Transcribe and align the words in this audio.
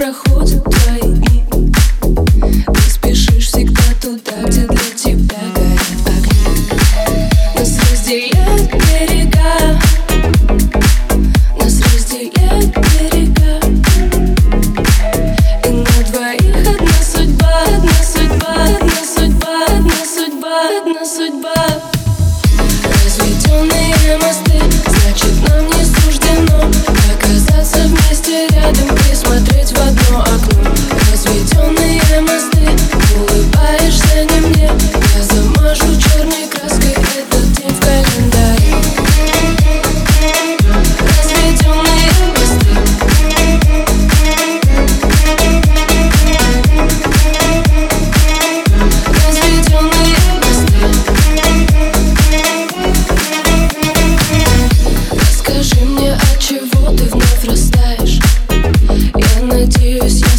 проходят 0.00 0.64
твои 0.64 1.12
дни. 1.12 1.44
Ты 2.72 2.80
спешишь 2.90 3.48
всегда 3.48 3.82
туда, 4.00 4.48
где 4.48 4.66
для 4.66 4.90
тебя 4.96 5.59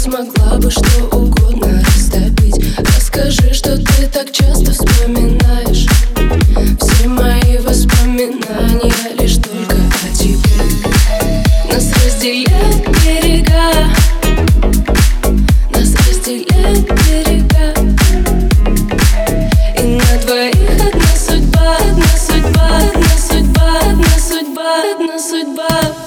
смогла 0.00 0.56
бы 0.56 0.70
что 0.70 1.04
угодно 1.12 1.84
растопить. 1.84 2.56
Расскажи, 2.78 3.52
что 3.52 3.76
ты 3.76 4.06
так 4.06 4.32
часто 4.32 4.72
вспоминаешь. 4.72 5.86
Все 6.80 7.06
мои 7.06 7.58
воспоминания 7.58 8.94
лишь 9.18 9.36
только 9.36 9.76
о 9.76 10.16
тебе. 10.16 10.64
Нас 11.70 11.92
разделяют 12.02 12.88
берега. 13.04 13.90
Нас 15.74 15.94
разделяют 16.08 16.88
берега. 17.04 17.74
И 19.76 19.82
на 19.82 20.22
двоих 20.24 20.70
одна 20.80 21.14
судьба, 21.14 21.76
одна 21.76 22.16
судьба, 22.16 22.68
одна 22.88 23.18
судьба, 23.18 23.80
одна 23.82 24.18
судьба, 24.18 24.82
одна 24.94 25.18
судьба. 25.18 25.99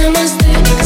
Namaste 0.00 0.79